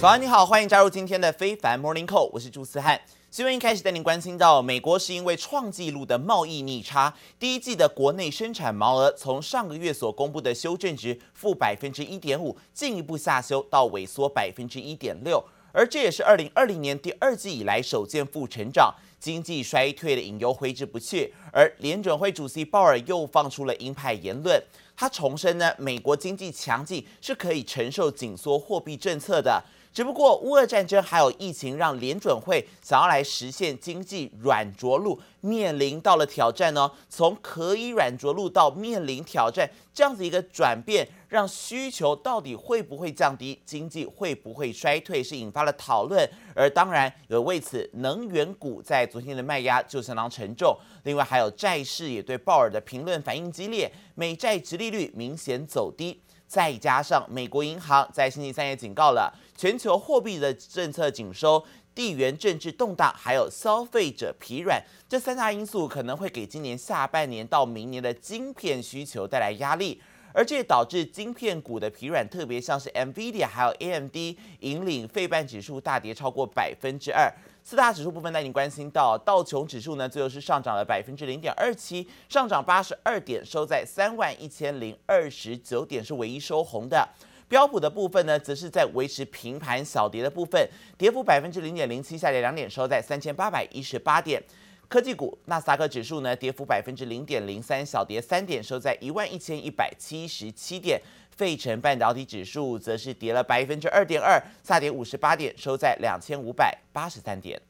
[0.00, 2.98] 早安，你好，欢迎加入今天的非凡 Morning Call，我是朱思翰。
[3.30, 21.34] 新闻一开始带您关心到，美国是因为创纪录的贸易逆差，第一季的国内生产毛额从上个月所公布的修正值负百分之一点五，进一步下修到萎缩百分之一点六，而这也是二零二零年第二季以来首见负成长，经济衰退的隐忧挥之不去。
[21.52, 24.58] 而联准会主席鲍尔又放出了鹰派言论，
[24.96, 29.62] 他重申呢，美国经济强劲是可以承受紧缩货币政策的。
[29.92, 36.88] 只不过，乌俄战争还有疫情，让联准会想要来实现经济软着陆，面临到了挑战呢。
[37.08, 46.28] 从可以软着陆到面临挑战，这样子一个转变，让需求到底会不会降低，经济会不会衰退，是引发了讨论。
[46.54, 50.76] 而当然，也为此，能源股在昨天的卖压就相当沉重。
[51.02, 56.20] 另外，还有债市也对鲍尔的评论反应激烈，美债殖利率明显走低。
[56.46, 61.62] 再加上美国银行在星期三也警告了，全球货币的政策紧收、
[61.94, 70.00] 地缘政治动荡，还有消费者疲软，这三大因素可能会给今年下半年到明年的晶片需求带来压力，
[70.32, 74.16] 而这也导致晶片股的疲软，特别像是 NVIDIA 还有 AMD
[74.60, 77.30] 引领费半指数大跌超过百分之二。
[77.62, 87.06] 四大指数部分带你关心到，道琼指数呢，最后是上涨了百分之零点二七，上涨八十二点，收在三万一千零二十九点，是唯一收红的。
[87.50, 94.40] 标普的部分呢，则是在维持平盘小跌的部分，跌幅百分之零点零七，下跌两点，收在三千八百一十八点。
[94.86, 101.02] 科技股纳斯达克指数呢，跌幅百分之零点零三，小跌三点，收在一万一千一百七十七点。
[101.32, 107.60] 费城半导体指数则是跌了百分之二点二，下跌五十八点，收在两千五百八十三点。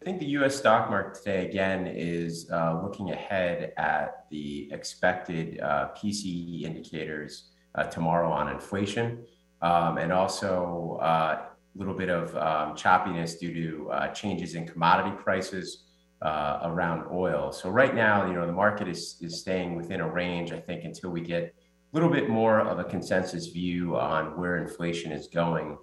[0.00, 0.62] I think the U.S.
[0.62, 7.84] stock market today again is uh, looking ahead at the expected uh, PCE indicators uh,
[7.84, 9.24] tomorrow on inflation,
[9.60, 11.42] um, and also a uh,
[11.74, 15.84] little bit of um, choppiness due to uh, changes in commodity prices
[16.20, 17.52] uh, around oil.
[17.52, 20.52] So right now, you know, the market is is staying within a range.
[20.52, 21.52] I think until we get a
[21.92, 25.78] little bit more of a consensus view on where inflation is going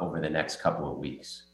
[0.00, 1.47] over the next couple of weeks.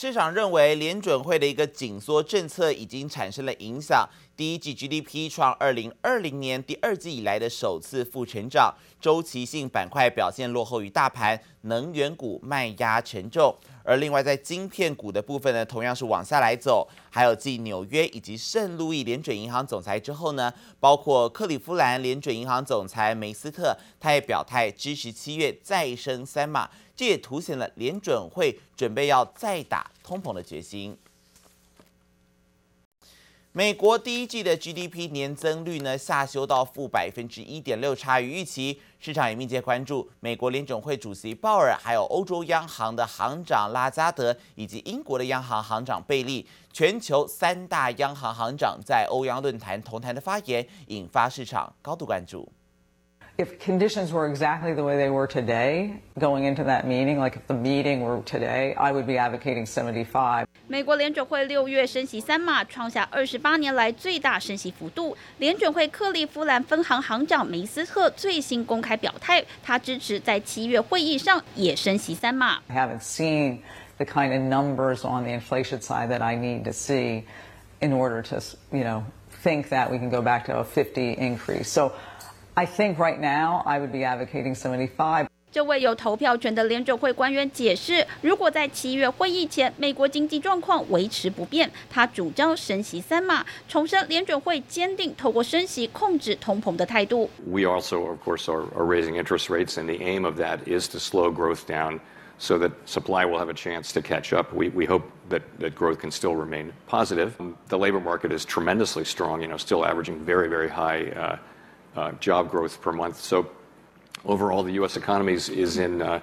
[0.00, 4.08] 市场认为联准会的一个紧缩政策已经产生了影响。
[4.36, 13.52] 第一季 GDP 创二零二零年第二季以来的首次负成长，周期性板块表现落后于大盘，能源股卖压沉重。
[13.88, 16.86] 而另外在晶片股的部分呢，同样是往下来走。
[17.08, 30.94] 还有继纽约以及圣路易联准银行总裁之后呢，包括克利夫兰联准银行总裁梅斯特，他也表态支持七月再升三码，这也凸显了联准会准备要再打通膨的决心。
[33.52, 38.80] 美国第一季的 GDP 年增率呢，下修到负百分之一点六，差于预期。
[39.00, 46.46] 市场也密切关注美国联总会主席鲍尔，还有欧洲央行的行长拉加德，以及英国的央行行长贝利。
[46.72, 52.48] 全球三大央行行长在欧央论坛同台的发言，引发市场高度关注。
[53.37, 57.55] If conditions were exactly the way they were today, going into that meeting, like if the
[57.55, 60.45] meeting were today, I would be advocating 75.
[60.67, 65.17] 美国联准会六月升息三码，创下二十八年来最大升息幅度。
[65.39, 72.59] 联准会克利夫兰分行行长梅斯特最新公开表态，他支持在七月会议上也升息三码。
[72.67, 73.61] I haven't seen
[73.97, 77.23] the kind of numbers on the inflation side that I need to see
[77.79, 78.39] in order to,
[78.71, 79.05] you know,
[79.43, 81.65] think that we can go back to a 50 increase.
[81.65, 81.93] So
[82.57, 85.27] I think right now I would be advocating 75.
[85.51, 97.29] 这位有投票权的联准会官员解释，如果在七月会议前美国经济状况维持不变，他主张升息三码，重申联准会坚定透过升息控制通膨的态度。
[97.45, 100.97] We also, of course, are, are raising interest rates, and the aim of that is to
[100.97, 101.99] slow growth down,
[102.39, 104.51] so that supply will have a chance to catch up.
[104.55, 107.35] We we hope that that growth can still remain positive.
[107.69, 111.11] The labor market is tremendously strong, you know, still averaging very very high.
[111.15, 111.37] Uh, uh,
[112.19, 113.15] job growth per month.
[113.15, 113.45] So
[114.25, 114.97] overall, the U.S.
[114.97, 116.19] economy is, is in uh,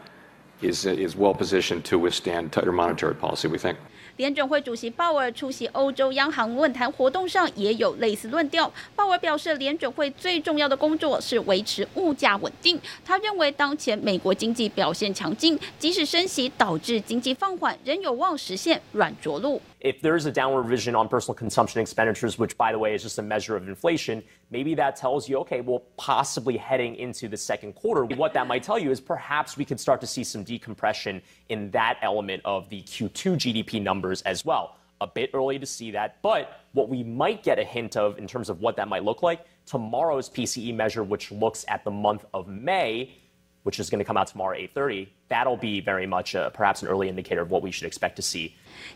[0.61, 3.49] is is well positioned to withstand tighter monetary policy.
[3.49, 3.77] We think.
[4.17, 8.71] 联准会主席鲍尔出席欧洲央行论坛活动上也有类似论调。
[8.95, 12.79] 鲍尔表示，联准会最重要的工作是维持物价稳定。
[13.03, 19.63] 他认为，当前美国经济表现强劲，即使升息导致经济放缓，仍有望实现软着陆。
[19.86, 23.04] If there is a downward revision on personal consumption expenditures, which by the way is
[23.04, 27.38] just a measure of inflation, maybe that tells you, okay, well, possibly heading into the
[27.38, 30.44] second quarter, what that might tell you is perhaps we could start to see some
[30.44, 34.78] decompression in that element of the Q2 GDP numbers as well.
[35.02, 38.26] A bit early to see that, but what we might get a hint of in
[38.26, 42.26] terms of what that might look like, tomorrow's PCE measure, which looks at the month
[42.34, 43.14] of May,
[43.66, 46.82] which is going to come out tomorrow at 8:30, that'll be very much a, perhaps
[46.82, 48.52] an early indicator of what we should expect to see.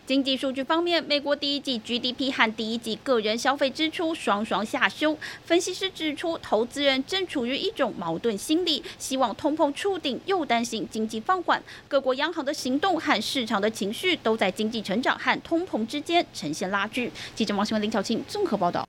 [0.06, 5.18] 经济数据方面，美国第一季 GDP 和第一季个人消费支出双双下修。
[5.46, 11.64] 分析师指出，投资人正处于一种矛盾心理，希望通膨触顶，又担心经济放缓。
[11.88, 17.12] 各国央行的行动和市场的情绪都在经济成长和通膨之间呈现拉锯。
[17.34, 18.89] 记者王新文、林巧清综合报道。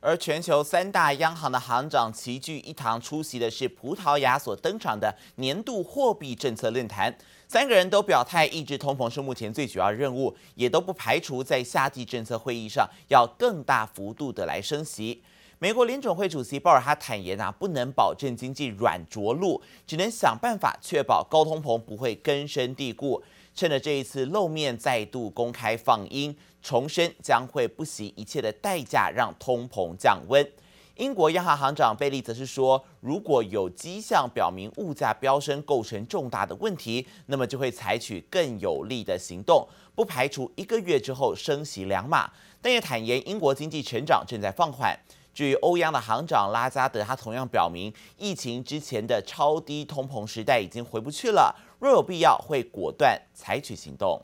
[0.00, 7.12] 而全球三大央行的行长齐聚一堂，出席的是葡萄牙所登场的年度货币政策论坛。
[7.48, 15.20] 三个人都表态，抑制通膨是目前最主要任务，也都不排除在夏季政策会议上要更大幅度的来升息。
[15.58, 23.20] 美国联准会主席鲍尔哈坦言啊，不能保证经济软着陆，只能想办法确保高通膨不会根深蒂固。
[23.58, 26.32] 趁着这一次露面，再度公开放鹰，
[26.62, 30.48] 重申将会不惜一切的代价让通膨降温。
[30.94, 39.66] 英国央行行长贝利则是说，如果有迹象表明物价飙升构成重大的问题，那么就会采取更有力的行动，
[39.96, 42.30] 不排除一个月之后升息两码。
[42.62, 44.96] 但也坦言，英国经济成长正在放缓。
[45.32, 54.20] 至于欧央的行长拉加德，他同样表明，疫情之前的超低通膨时代已经回不去了，若有必要，会果断采取行动。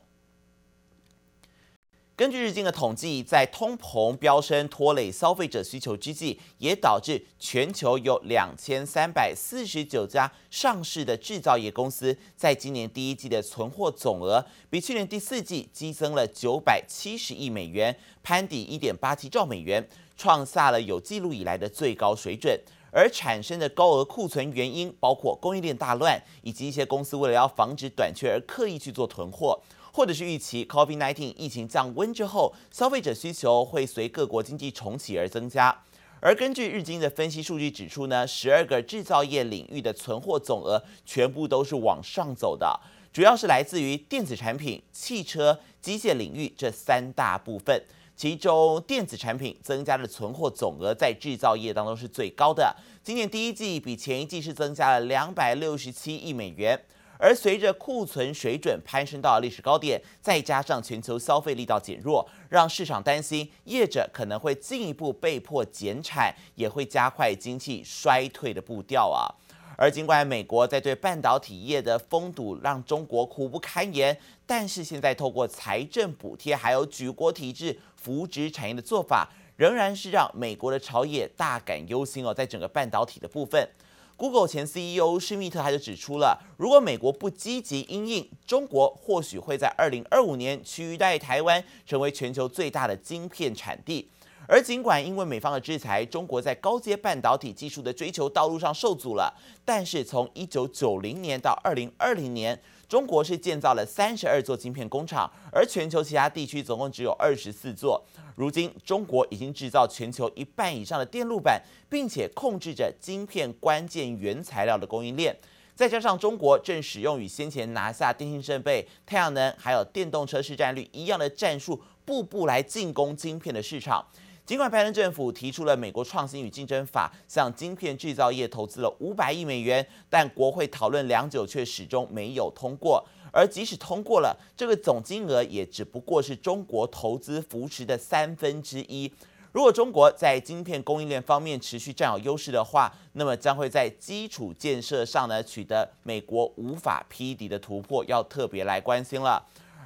[2.17, 17.93] 根据日经的统计，在通膨飙升拖累消费者需求之际，也导致全球有两千三百四十九家上市的制造业公司，在今年第一季的存货总额比去年第四季激增了九百七十亿美元，
[18.23, 19.85] 攀抵一点八七兆美元。
[20.17, 22.59] 创下了有记录以来的最高水准，
[22.91, 35.83] 而产生的高额库存原因包括供应链大乱，以及一些公司为了要防止短缺而刻意去做囤货，或者是预期 COVID-19 疫情降温之后，消费者需求会随各国经济重启而增加。
[36.21, 42.79] 而根据日经的分析数据指出呢，十二个制造业领域的存货总额全部都是往上走的，
[43.13, 47.83] 主要是来自于电子产品、汽车、机械领域这三大部分。
[48.15, 52.73] 其中电子产品增加的存货总额在制造业当中是最高的，
[53.03, 56.79] 今年第一季比前一季是增加了两百六十七亿美元。
[57.17, 69.31] 而随着库存水准攀升到历史高点，再加上全球消费力道减弱，让市场担心业者可能会进一步被迫减产，也会加快经济衰退的步调啊。
[69.77, 82.33] 而尽管美国在对半导体业的封堵让中国苦不堪言，但是现在透过财政补贴还有举国体制扶植产业的做法，仍然是让美国的朝野大感忧心哦。
[82.33, 83.67] 在整个半导体的部分
[84.15, 94.09] ，Google 前 CEO 施密特他就指出了，如果美国不积极因应，中国或许会在二零二五年取代台湾成为全球最大的晶片产地。
[94.47, 99.33] 而尽管因为美方的制裁，中国在高阶半导体技术的追求道路上受阻了，
[99.63, 108.03] 但是从一九九零年到二零二零年，中国是建造了三十二座晶片工厂，而全球其他地区总共只有二十四座。
[108.35, 115.35] 如今，中国已经制造全球一半以上的电路板，并且控制着晶片关键原材料的供应链。
[115.73, 124.05] 再加上中国正使用与先前拿下电信设备、太阳能还有电动车市占率一样的战术，步步来进攻晶片的市场。
[124.45, 133.03] 尽管拜登政府提出了美国创新与竞争法，向晶片制造业投资了五百亿美元，但国会讨论良久却始终没有通过。
[133.31, 139.11] 而即使通过了，这个总金额也只不过是中国投资扶持的三分之一。
[139.51, 149.43] 如果中国在晶片供应链方面持续占有优势的话，那么将会在基础建设上呢取得美国无法匹敌的突破，要特别来关心了。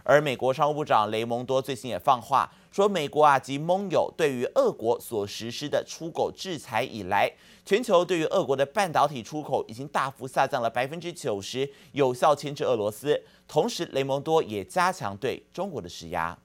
[0.10, 2.52] 而美国商务部长雷蒙多最近也放话。
[2.72, 7.32] 说美国啊及盟友对于俄国所实施的出口制裁以来，
[7.64, 13.22] 全球对于俄国的半导体出口已经大幅下降了百分之九十，有效牵制俄罗斯。
[13.48, 16.36] 同时，雷蒙多也加强对中国的施压。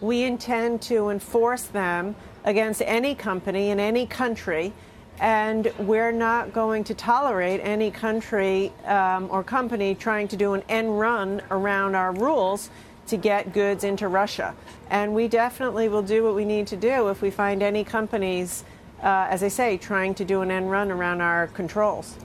[0.00, 4.72] We intend to enforce them against any company in any country,
[5.20, 10.62] and we're not going to tolerate any country um, or company trying to do an
[10.68, 12.70] end run around our rules.
[13.06, 14.54] to get goods into Russia.
[14.90, 18.64] And we definitely will do what we need to do if we find any companies,
[19.02, 22.16] uh, as I say, trying to do an end run around our controls.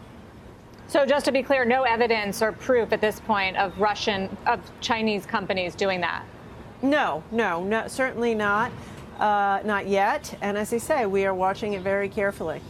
[0.88, 4.60] So just to be clear, no evidence or proof at this point of Russian, of
[4.82, 6.24] Chinese companies doing that?
[6.82, 8.72] No, no, no certainly not.
[9.20, 10.34] Uh, not yet.
[10.42, 12.62] And as I say, we are watching it very carefully.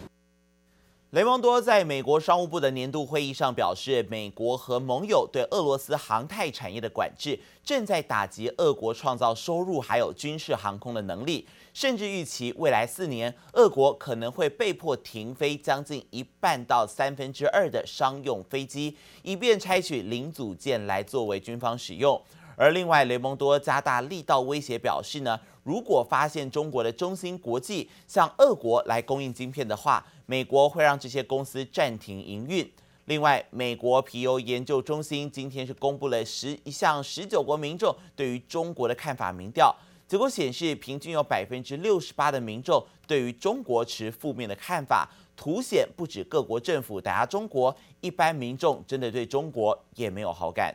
[1.12, 22.22] 雷蒙多在美国商务部的年度会议上表示，美国和盟友对俄罗斯航太产业的管制正在打击俄国创造收入还有军事航空的能力，甚至预期未来四年，俄国可能会被迫停飞将近一半到三分之二的商用飞机，以便拆取零组件来作为军方使用。
[22.56, 32.71] 而另外，雷蒙多加大力道威胁表示呢，如果发现中国的中芯国际向俄国来供应晶片的话，美国会让这些公司暂停营运。
[33.05, 39.75] 另外，美国皮尤研究中心今天是公布了十一项十九国民众对于中国的看法民调，
[40.07, 50.71] 结果显示，平均有百分之六十八的民众对于中国持负面的看法，凸显不止各国政府打压中国，一般民众真的对中国也没有好感。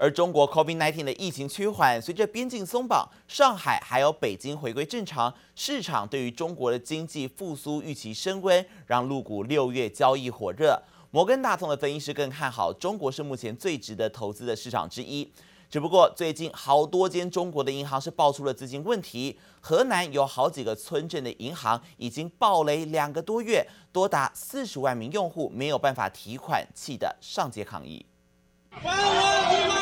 [0.00, 10.80] 而中国 COVID-19 的疫情趋缓，随着边境松绑，上海还有北京回归正常，市场对于中国的经济复苏预期升温，让陆股六月交易火热。
[11.10, 15.28] 摩根大通的分析师更看好中国是目前最值得投资的市场之一。
[15.68, 28.06] 只不过最近好多间中国的银行是爆出了资金问题，河南有好几个村镇的银行已经暴雷两个多月，多达四十万名用户没有办法提款，气得上街抗议。
[28.70, 29.78] 还我提款！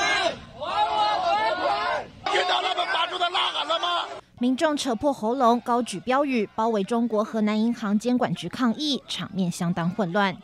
[0.58, 2.04] 还我存款！
[2.32, 4.08] 听到他们发出的呐喊了吗？
[4.38, 10.37] 民众扯破喉咙，高举标语，包围中国河南银行监管局抗议，场面相当混乱。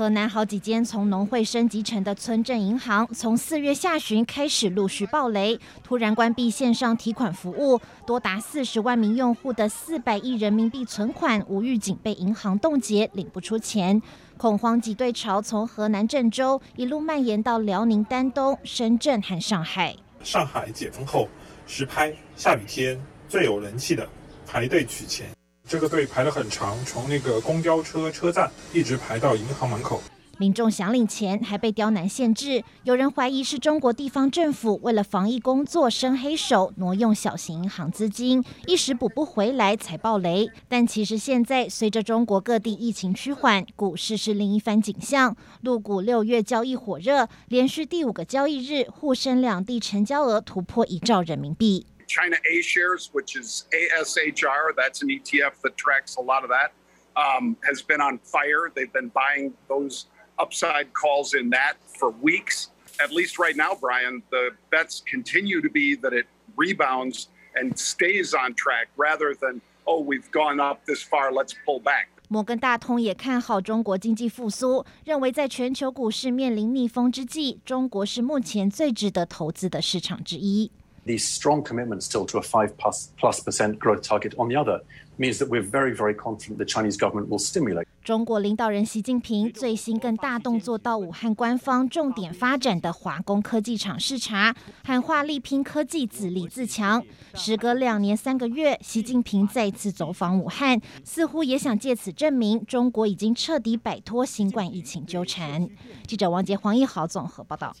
[0.00, 14.00] 河南好几间从农会升级成的村镇银行，从四月下旬开始陆续暴雷，突然关闭线上提款服务，多达四十万名用户的四百亿人民币存款无预警被银行冻结，领不出钱。
[14.38, 19.94] 恐慌挤兑潮从河南郑州一路蔓延到辽宁丹东、深圳和上海。
[20.22, 21.28] 上海解封后，
[21.66, 24.08] 实拍下雨天最有人气的
[24.46, 25.26] 排队取钱。
[25.70, 30.02] 这个队排得很长，从那个公交车车站一直排到银行门口。
[30.36, 32.64] 民众想领钱，还被刁难限制。
[32.82, 40.50] 有人怀疑是中国地方政府为了防疫工作伸黑手，挪用小型银行资金，一时补不回来才爆雷。
[40.66, 45.36] 但其实现在随着中国各地疫情趋缓，股市是另一番景象。
[45.60, 51.86] 陆股六月交易火热，连续第五个交易日，沪深两地成交额突破一兆人民币。
[52.09, 56.71] China A shares, which is ASHR, that's an ETF that tracks a lot of that,
[57.15, 58.71] um, has been on fire.
[58.73, 60.05] They've been buying those
[60.37, 62.69] upside calls in that for weeks.
[63.01, 68.33] At least right now, Brian, the bets continue to be that it rebounds and stays
[68.33, 72.07] on track rather than, oh, we've gone up this far, let's pull back.
[72.27, 80.71] 摩根大通也看好中国经济复苏，认为在全球股市面临逆风之际，中国是目前最值得投资的市场之一。
[81.06, 84.80] The strong commitment still to a five plus, plus percent growth target on the other
[85.18, 87.86] means that we're very, very confident the Chinese government will stimulate.
[88.02, 97.04] 中国领导人习近平最新更大动作到武汉官方重点发展的华工科技厂视察，喊话力拼科技自立自强。
[97.34, 105.68] 时隔两年三个月，习近平再次走访武汉，似乎也想借此证明中国已经彻底摆脱新冠疫情纠缠。
[106.06, 107.74] 记者王杰、黄一豪综合报道。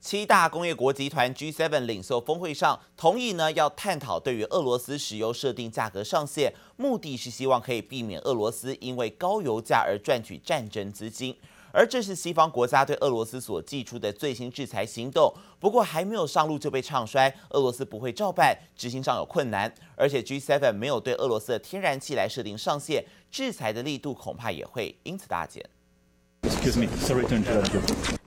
[0.00, 11.36] 七大工业国集团 G7 领袖峰会上同意呢，要探讨对于俄罗斯石油设定价格上限，目的是希望可以避免俄罗斯因为高油价而赚取战争资金。
[11.72, 19.72] 而这是西方国家对俄罗斯所祭出的最新制裁行动，不过还没有上路就被唱衰，俄罗斯不会照办，执行上有困难。
[19.96, 25.62] 而且 G7 没有对俄罗斯的天然气来设定上限，制裁的力度恐怕也会因此大减。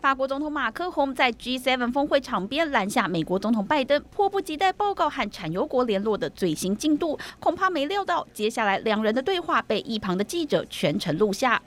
[0.01, 7.19] 法国总统马克宏在 G7 峰会场边拦下美国总统拜登，迫不及待报告和产油国联络的最新进度。
[7.39, 11.61] 恐怕没料到，接下来两人的对话被一旁的记者全程录下。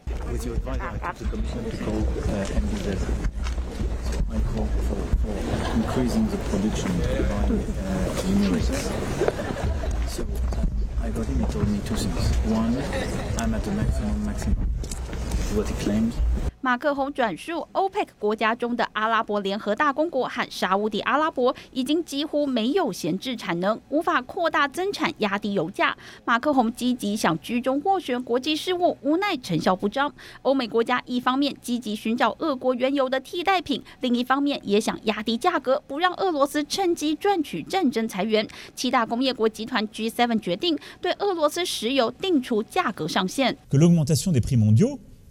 [16.65, 25.95] 马克宏转述，OPEC 国家中的阿拉伯联合大公国和沙乌地阿拉伯已经几乎没有闲置产能，无法扩大增产，压低油价。
[26.25, 30.11] 马克宏积极想居中斡旋国际事务，无奈成效不彰。
[30.41, 38.49] 欧美国家一方面积极寻找俄国原油的替代品，另一方面也想压低价格，不让俄罗斯趁机赚取战争财源。
[38.75, 43.55] 七大工业国集团 G7 决定对俄罗斯石油定出价格上限。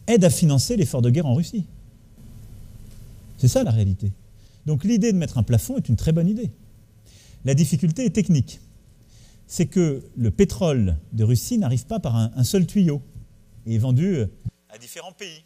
[0.07, 1.65] Aide à financer l'effort de guerre en Russie.
[3.38, 4.12] C'est ça la réalité.
[4.65, 6.51] Donc l'idée de mettre un plafond est une très bonne idée.
[7.45, 8.60] La difficulté est technique.
[9.48, 13.01] c'est que le pétrole de Russie n'arrive pas par un, seul tuyau
[13.65, 14.24] et est vendu
[14.69, 15.43] à différents pays.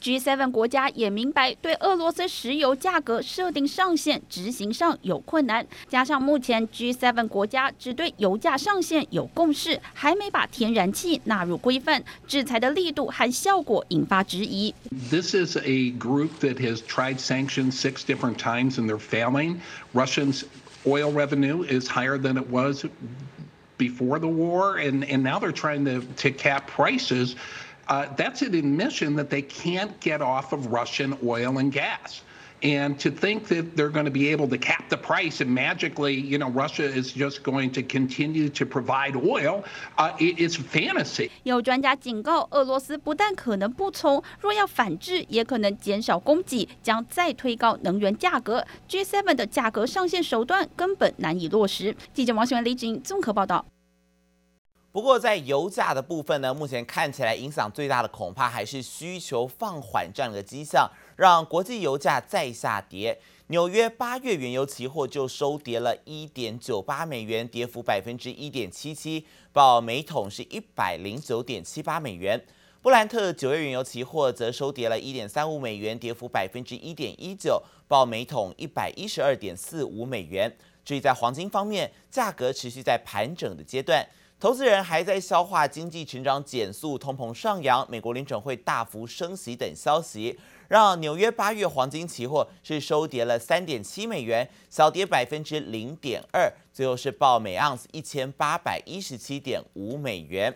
[0.00, 5.66] G7 国家也明白，对俄罗斯石油价格设定上限执行上有困难。
[5.88, 14.72] 加上目前 G7 国家只对油价上限有共识，还没把天然气纳入规范，制裁的力度和效果引发质疑。
[15.10, 19.56] This is a group that has tried sanctions six different times and they're failing.
[19.92, 20.44] Russians
[20.86, 22.84] oil revenue is higher than it was
[23.78, 27.34] before the war, and, and now they're trying to, to cap prices.
[27.90, 32.22] Uh, that's an admission that they can't get off of Russian oil and gas.
[32.62, 36.14] And to think that they're going to be able to cap the price and magically,
[36.14, 39.62] you know, Russia is just going to continue to provide oil,
[39.98, 41.30] uh, it, it's fantasy.
[41.42, 48.66] 有专家警告，俄罗斯不但可能不从，若要反制，也可能减少供给，将再推高能源价格。
[48.88, 51.94] G7 的价格上限手段根本难以落实。
[52.14, 53.66] 记者王新文、李锦综合报道。
[54.91, 63.17] 不过，在油价的部分呢，目前看起来影响最大的恐怕还是需求放缓这样的迹象，让国际油价再下跌。
[63.47, 72.41] 纽约八月原油期货就收跌了一点九八美元，跌幅百分之一点七七，报每桶是一百零九点七八美元。
[72.81, 80.53] 布兰特九月原油期货则收跌了一点三五美元，跌幅百分之一点一九，报每桶一百一十二点四五美元。
[80.83, 84.05] 至于在黄金方面，价格持续在盘整的阶段。
[84.41, 90.35] 投资人还在消化经济成长减速、通膨上扬、美国联准会大幅升息等消息，
[90.67, 100.51] 让纽约八月黄金期货是收跌了三点七美元，小跌百分之零点二，最后是报每盎司一千八百一十七点五美元。